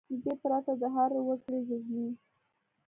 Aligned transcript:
له 0.09 0.15
دې 0.23 0.33
پرته 0.41 0.71
د 0.81 0.83
هر 0.95 1.11
وګړي 1.27 1.59
زهني. 1.69 2.07